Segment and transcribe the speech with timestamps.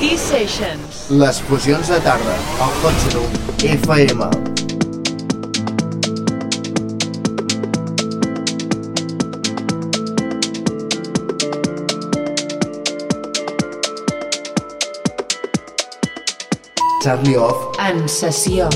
[0.00, 1.06] T-Sessions.
[1.10, 3.32] Les fusions de tarda, al Hot Room
[3.64, 4.28] FM.
[17.02, 18.68] Charlie Off En sessió.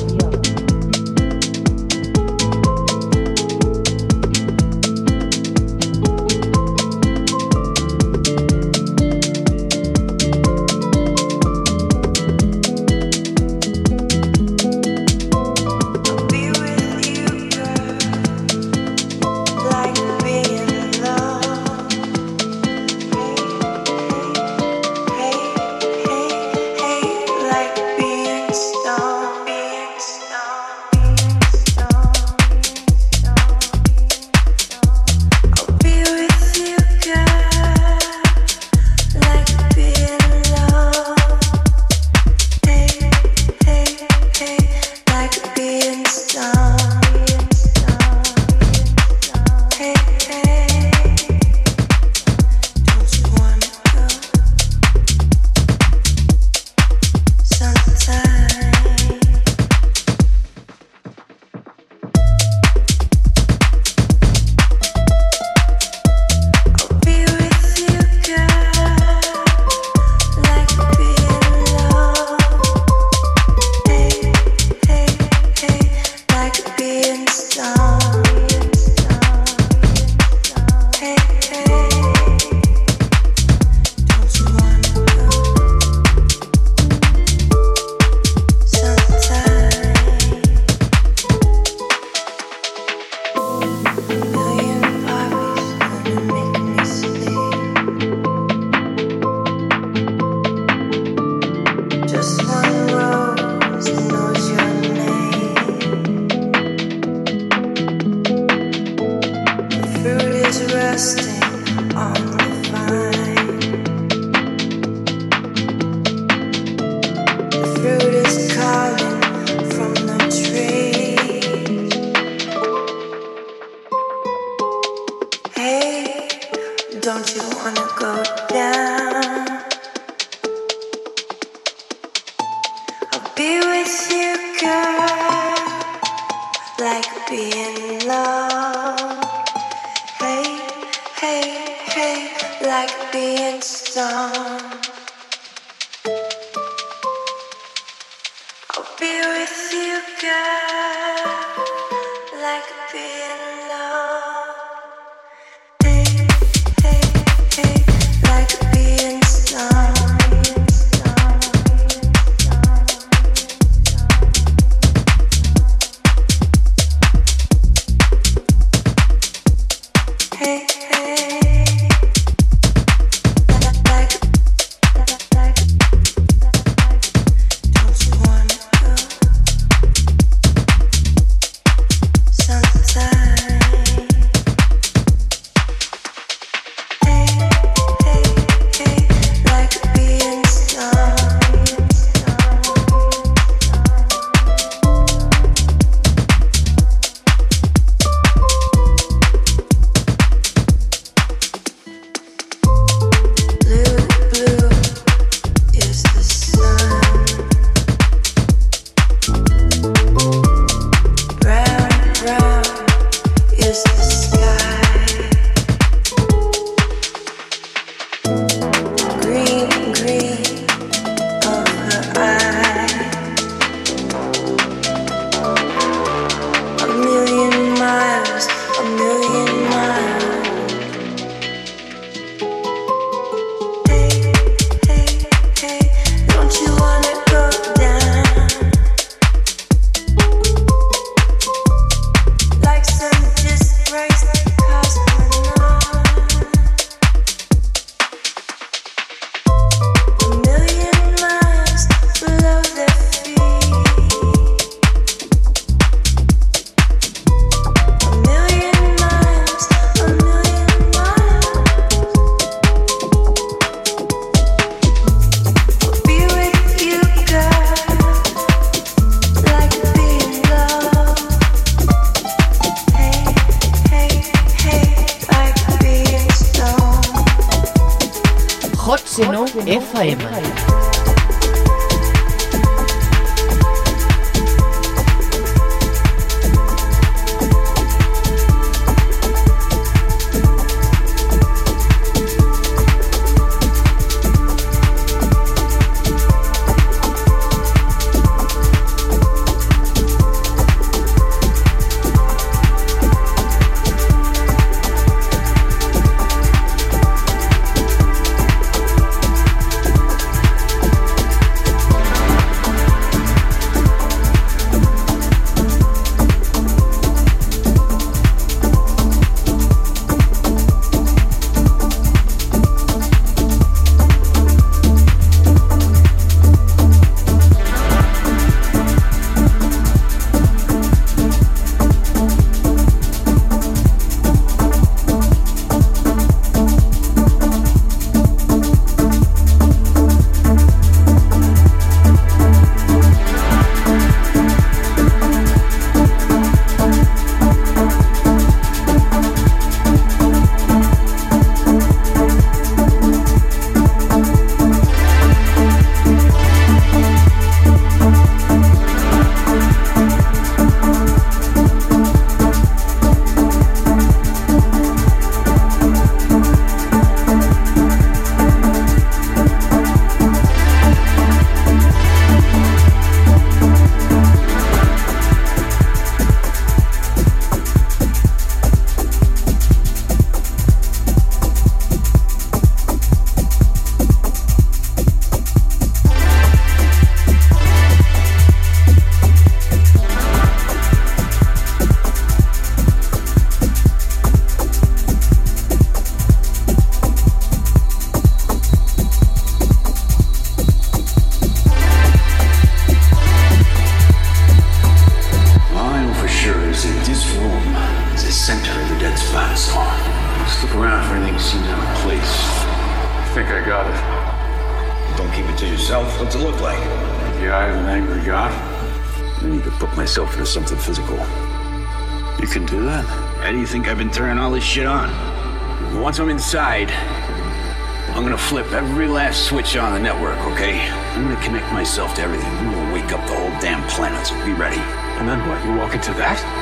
[426.59, 430.81] I'm gonna flip every last switch on the network, okay?
[430.81, 432.49] I'm gonna connect myself to everything.
[432.49, 434.81] I'm gonna wake up the whole damn planet, so be ready.
[435.21, 435.65] And then what?
[435.65, 436.60] You walk into that?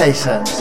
[0.00, 0.59] sensations.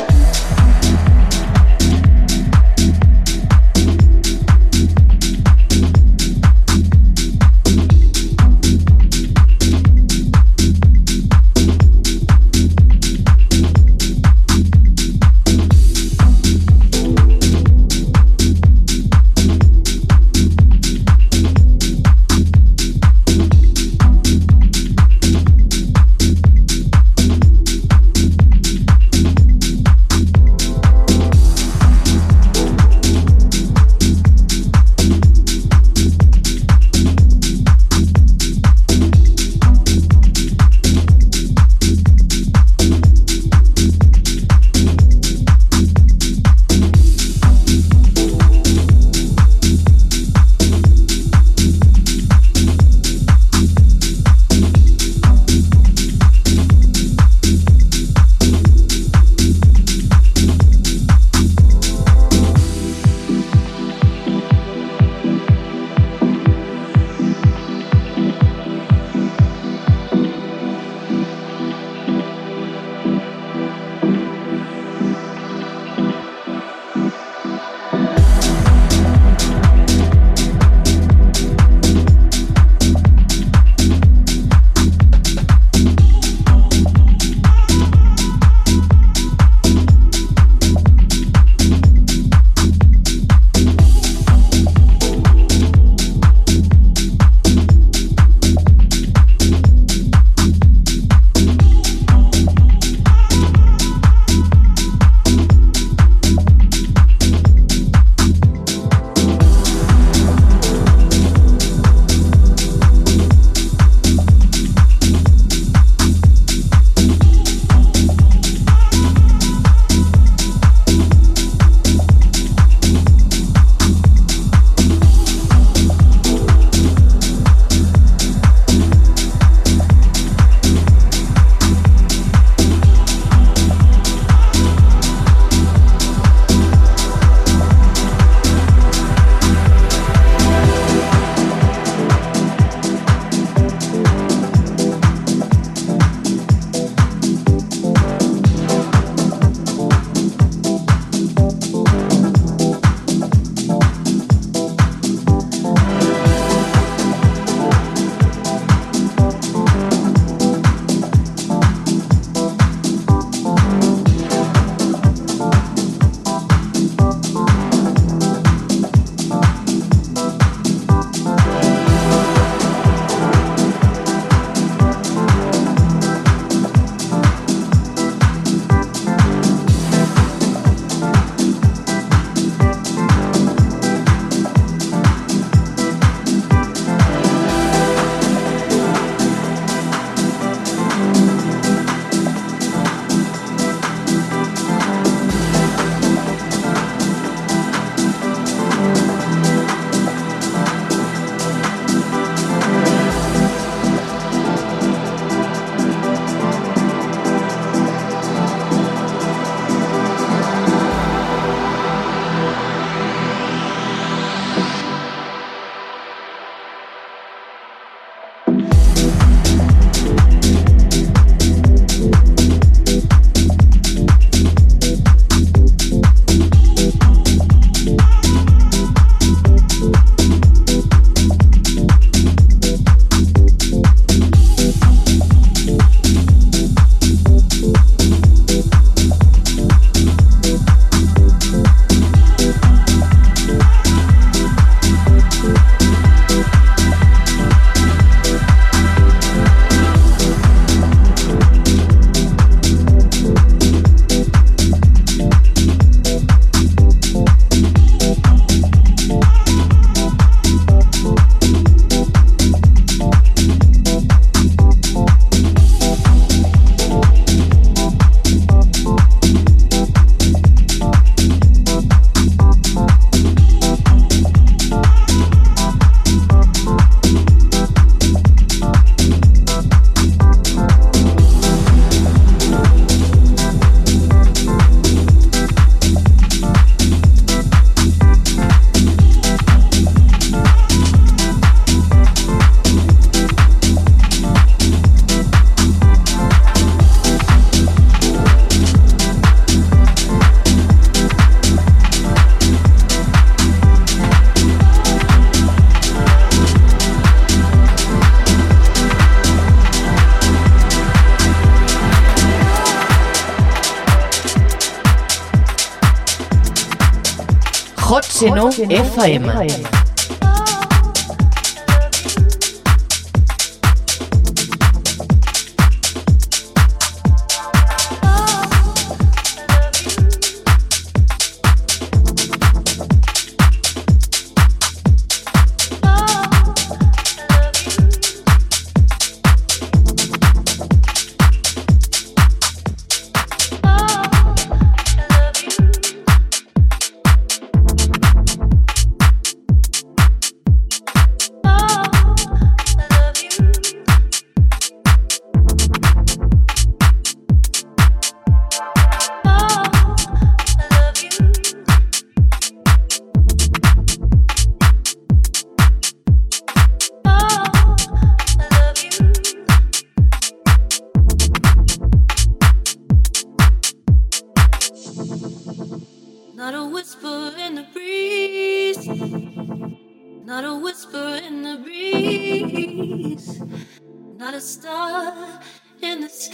[318.50, 319.24] 9 FM.
[319.26, 319.79] FM.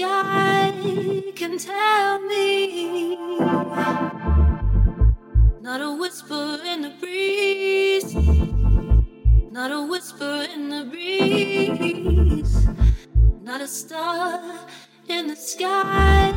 [0.05, 0.71] sky
[1.35, 3.15] can tell me.
[5.61, 8.13] Not a whisper in the breeze.
[9.51, 12.67] Not a whisper in the breeze.
[13.41, 14.41] Not a star
[15.07, 16.33] in the sky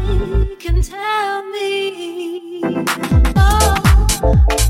[0.59, 2.63] can tell me.
[3.37, 4.68] Oh.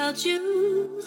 [0.00, 1.02] about you.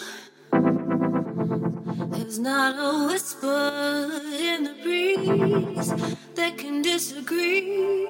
[2.12, 5.90] There's not a whisper in the breeze
[6.36, 8.08] that can disagree.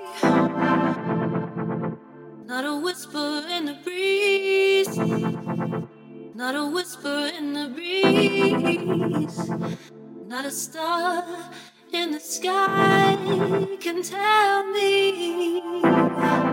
[2.51, 4.97] Not a whisper in the breeze.
[6.35, 9.39] Not a whisper in the breeze.
[10.27, 11.23] Not a star
[11.93, 13.17] in the sky
[13.79, 16.52] can tell me.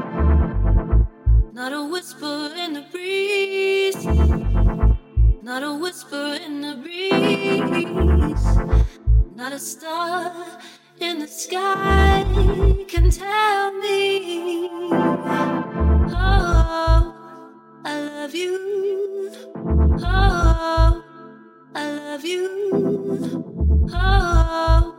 [1.61, 4.03] Not a whisper in the breeze.
[5.43, 8.47] Not a whisper in the breeze.
[9.37, 10.33] Not a star
[11.01, 12.25] in the sky
[12.89, 14.71] can tell me.
[16.17, 17.15] Oh,
[17.85, 19.31] I love you.
[20.03, 21.05] Oh,
[21.75, 22.49] I love you.
[23.93, 24.95] Oh,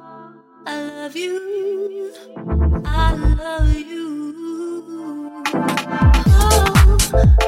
[0.67, 2.13] I love you.
[2.85, 4.30] I love you.
[5.43, 7.47] Oh.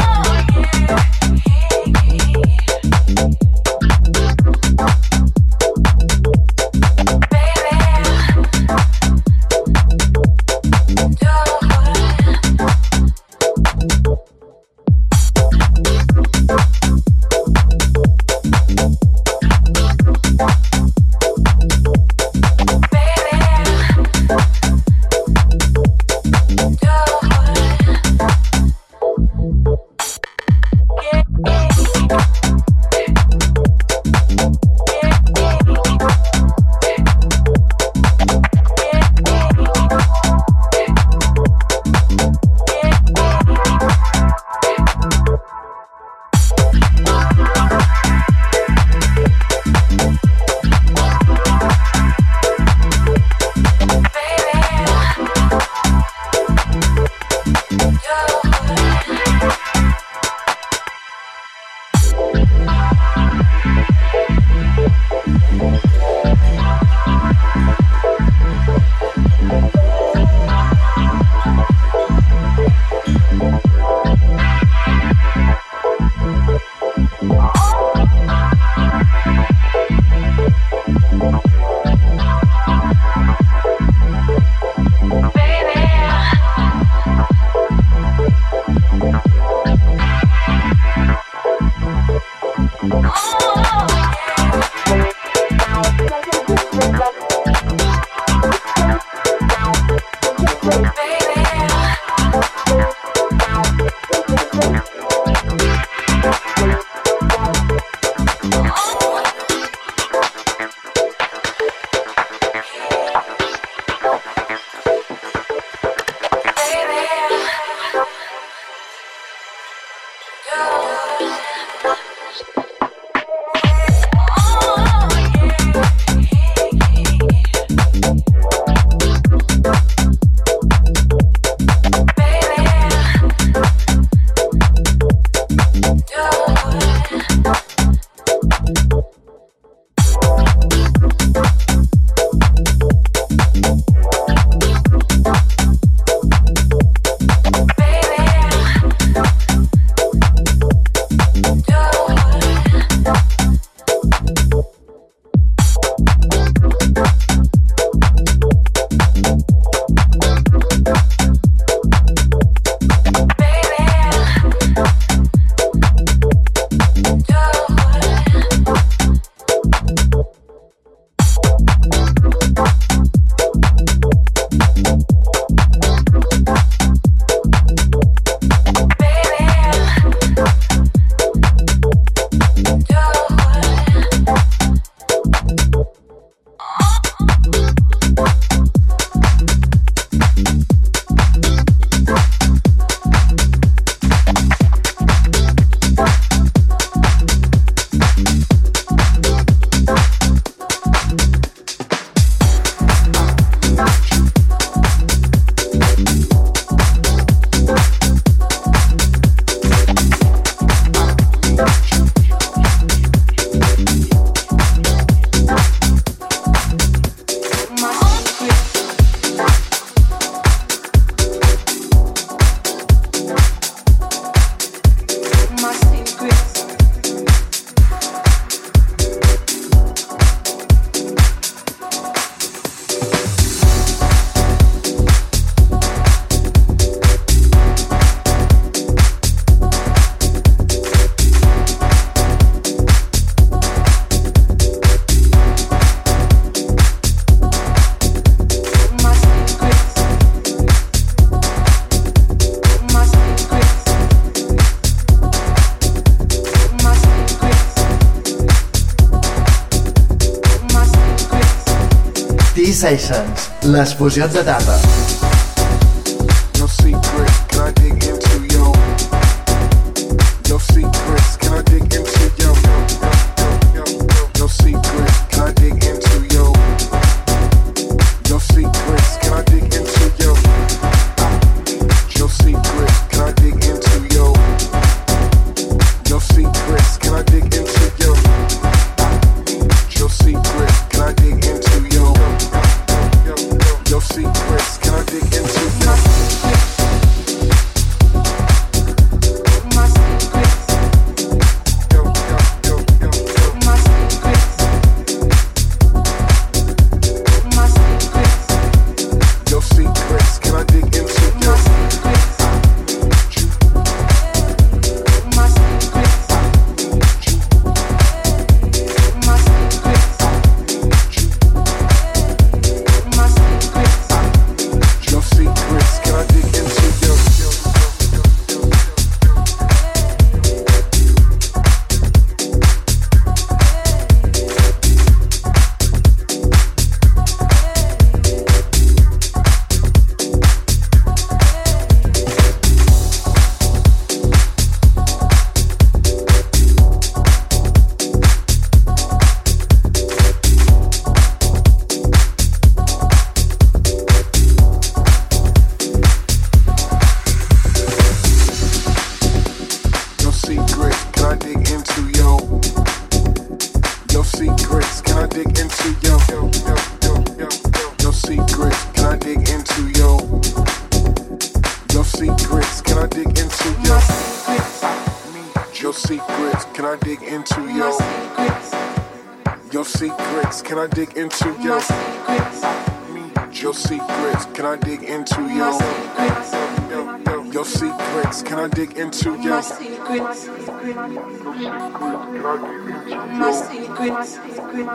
[263.63, 264.90] les fusions de data.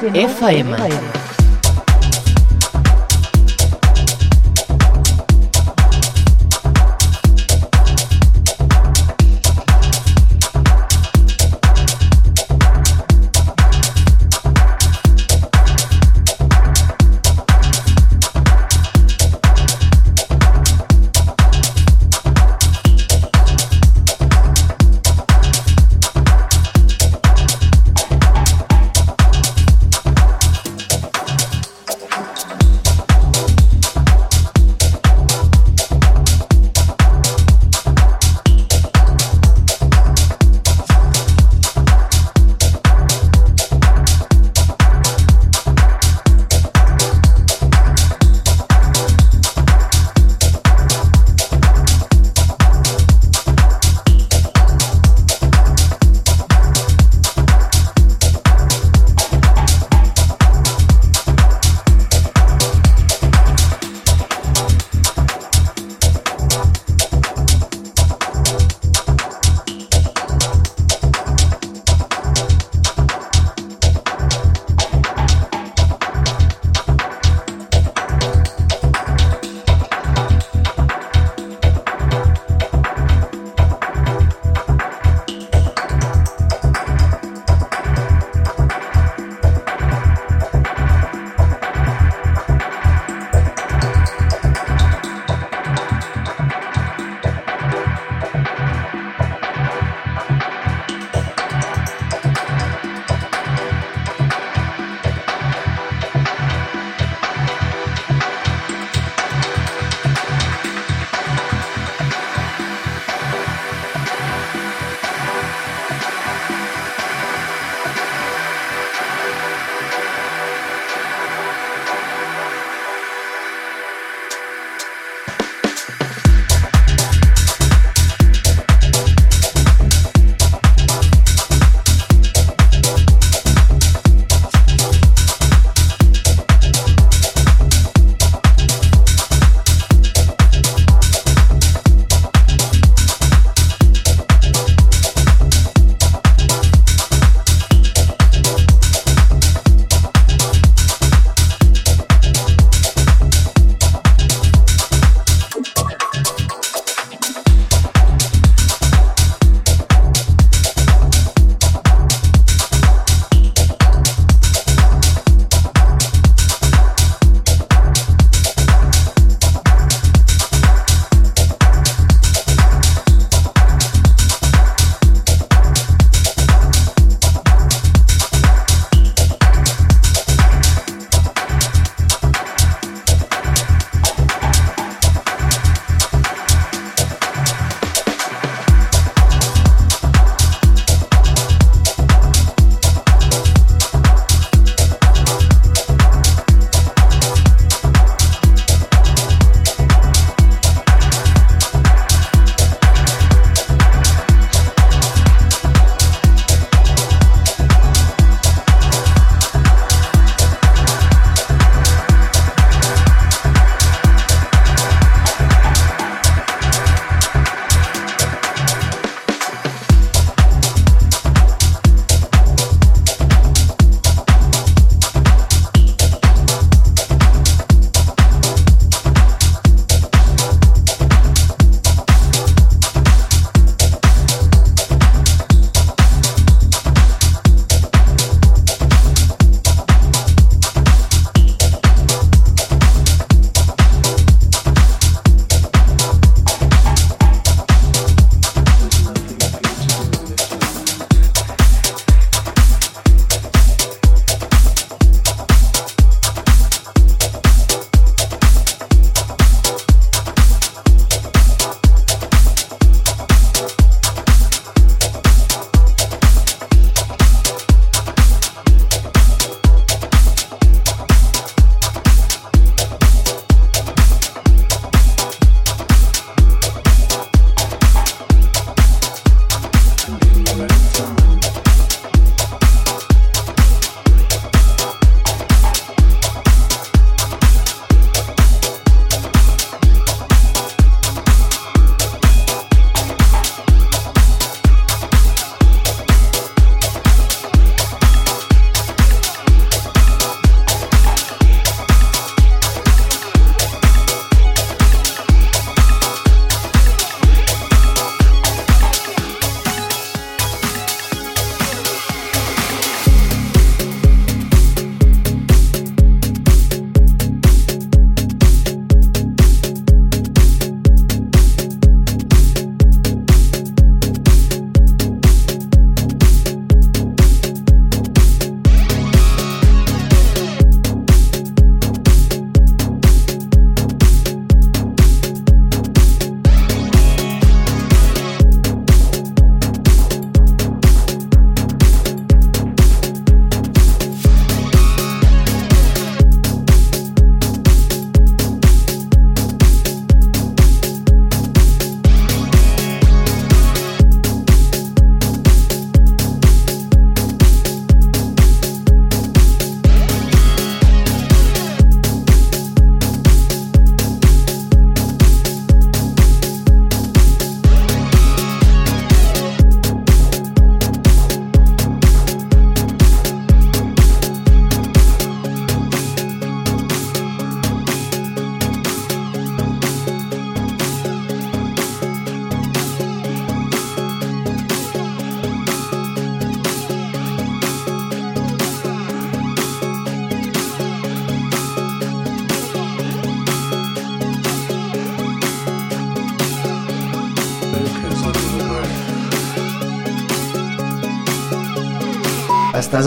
[0.00, 0.72] FM.
[0.74, 1.09] FM.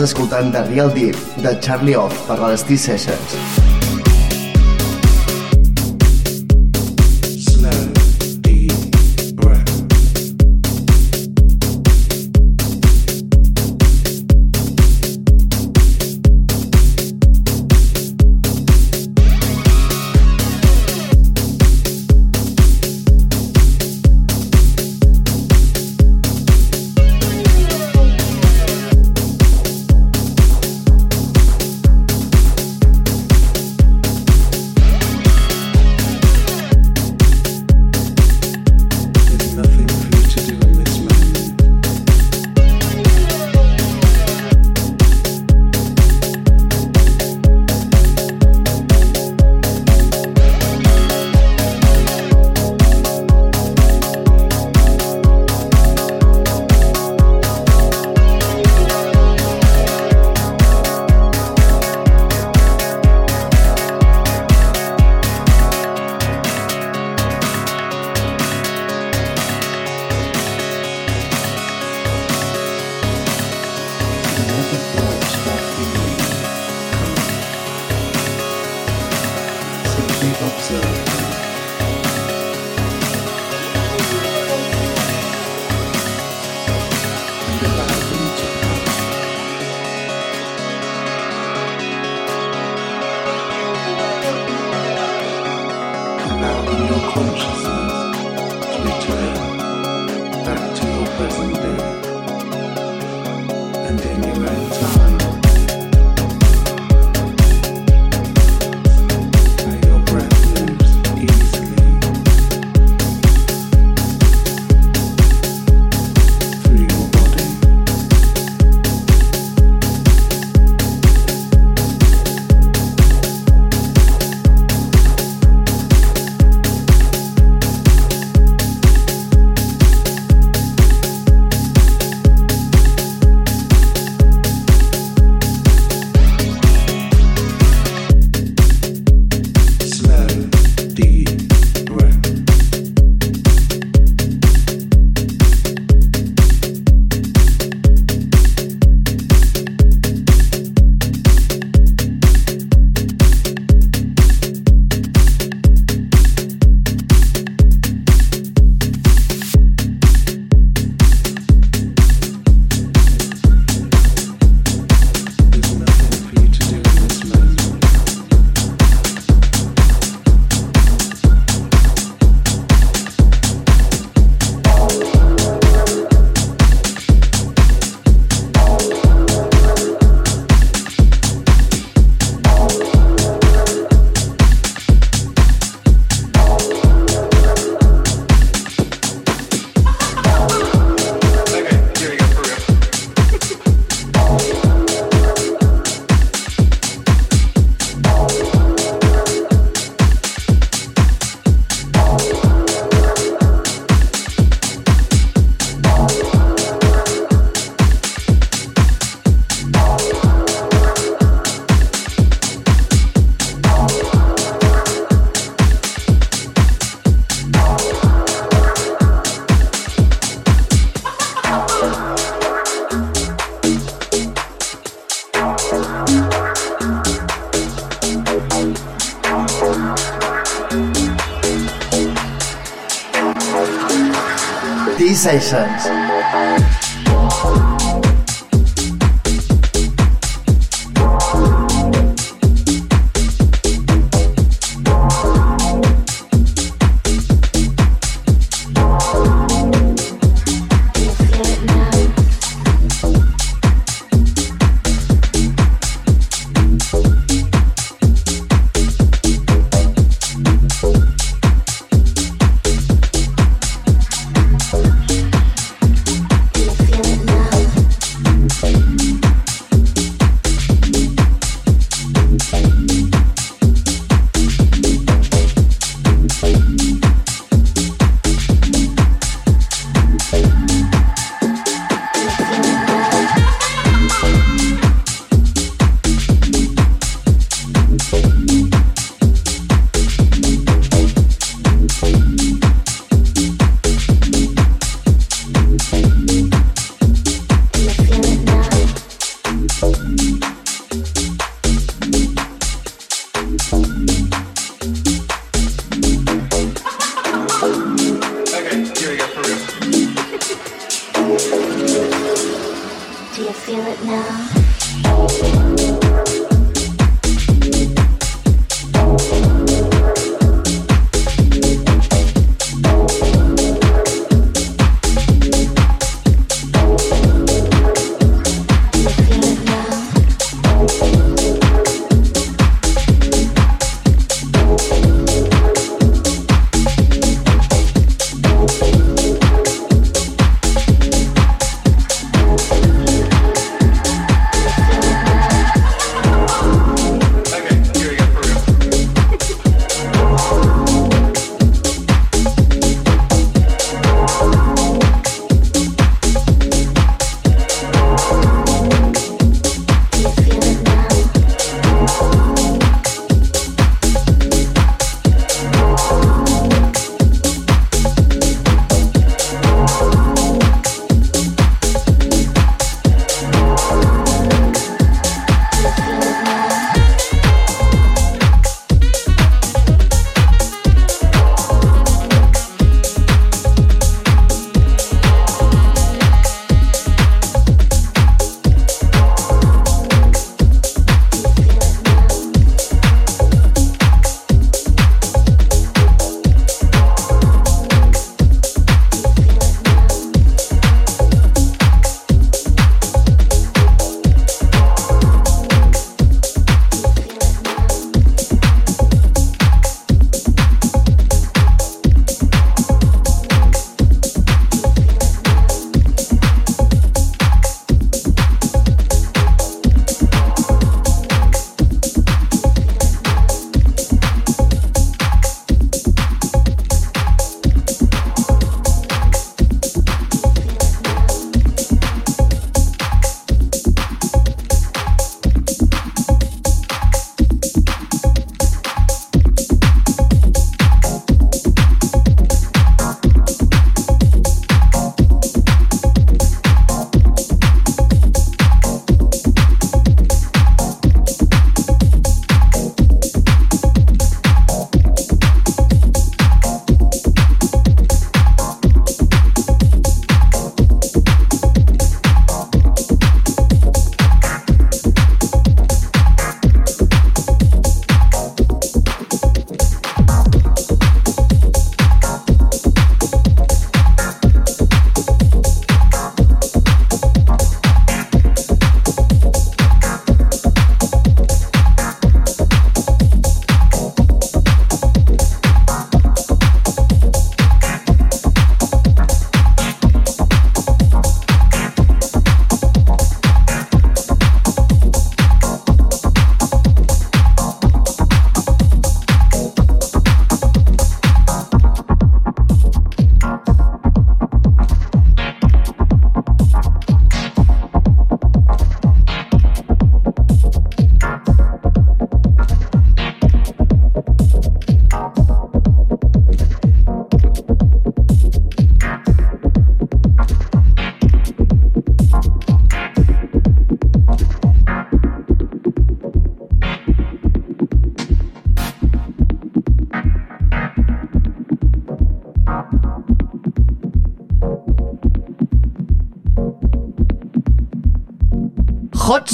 [0.04, 3.30] Escoltant The Real Deep de Charlie Off per T-Sessions.
[3.30, 3.63] Sessions.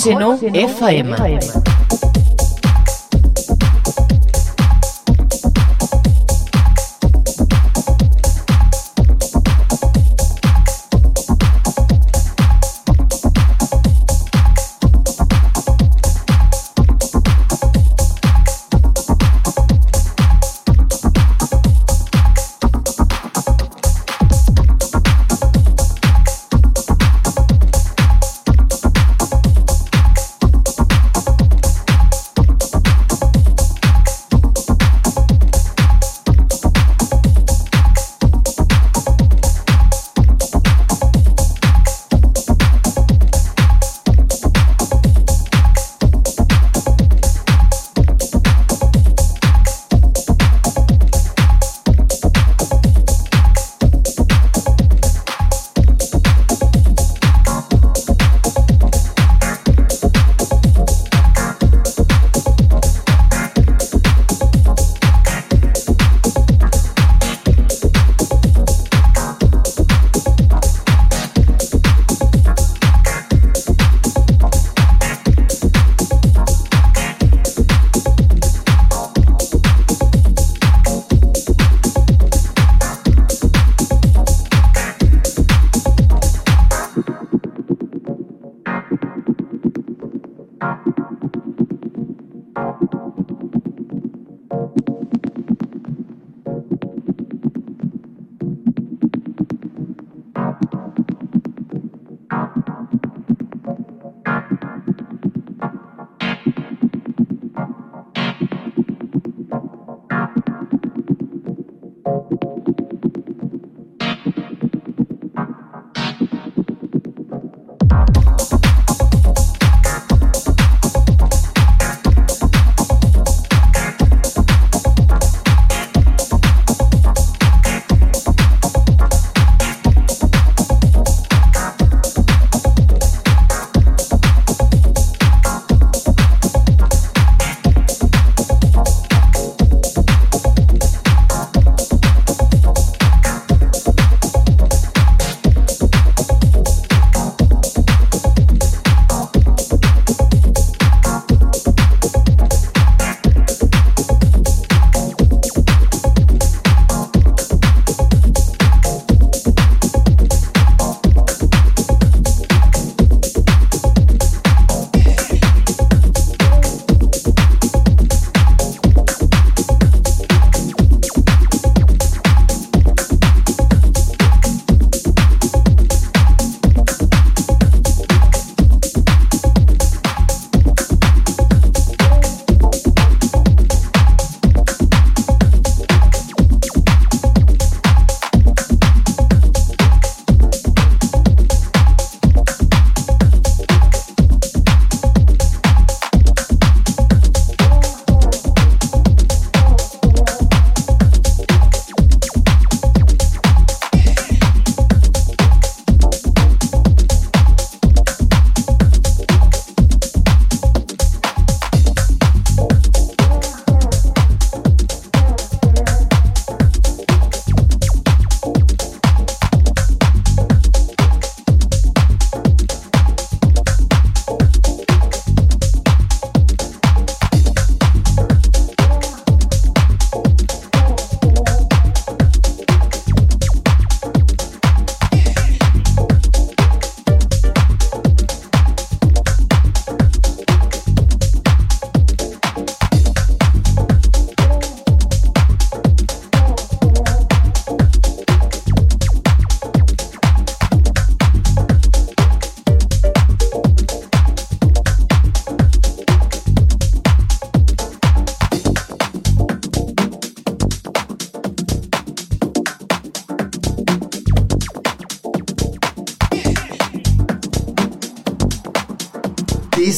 [0.01, 1.13] Hot Seno FM.
[1.15, 1.60] FM.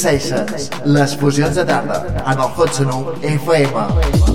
[0.02, 2.74] Sessions, les fusions de tarda, en el Hot
[3.22, 4.31] FM.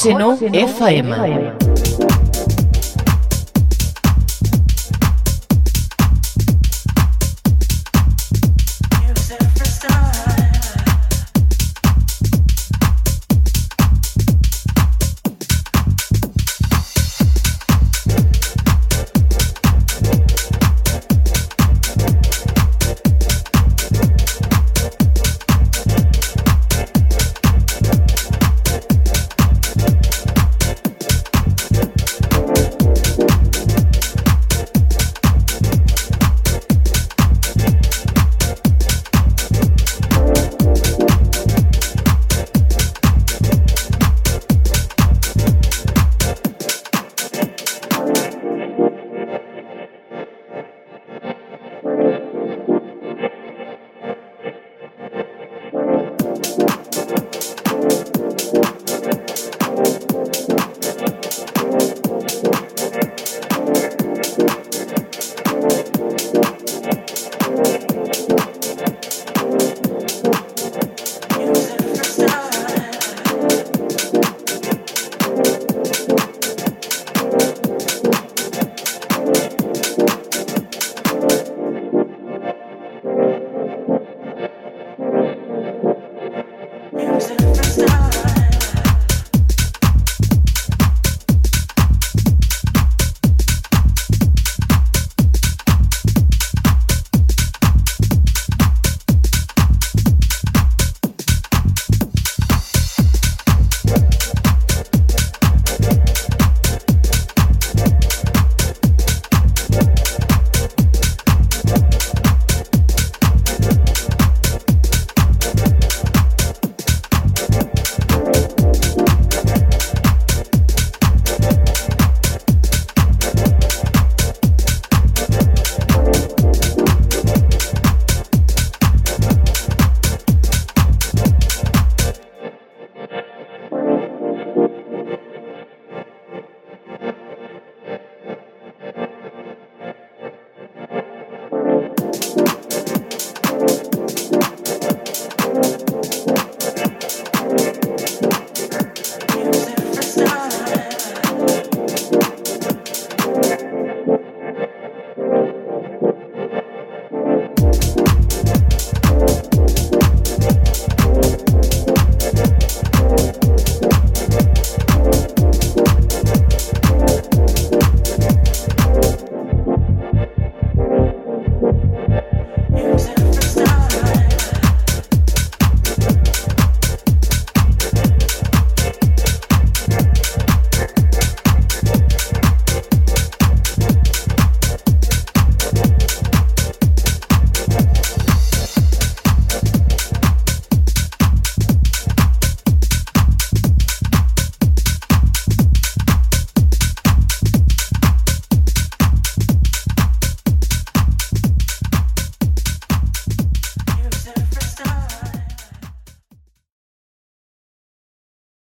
[0.00, 1.59] Xeno FM.